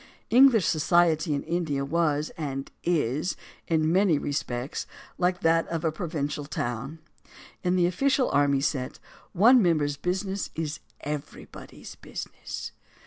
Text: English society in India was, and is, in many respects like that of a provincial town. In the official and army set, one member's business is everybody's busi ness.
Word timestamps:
English 0.31 0.65
society 0.65 1.31
in 1.31 1.43
India 1.43 1.85
was, 1.85 2.31
and 2.35 2.71
is, 2.83 3.35
in 3.67 3.91
many 3.91 4.17
respects 4.17 4.87
like 5.19 5.41
that 5.41 5.67
of 5.67 5.85
a 5.85 5.91
provincial 5.91 6.45
town. 6.45 6.97
In 7.63 7.75
the 7.75 7.85
official 7.85 8.31
and 8.31 8.39
army 8.39 8.61
set, 8.61 8.97
one 9.33 9.61
member's 9.61 9.97
business 9.97 10.49
is 10.55 10.79
everybody's 11.03 11.95
busi 11.97 12.29
ness. 12.33 12.71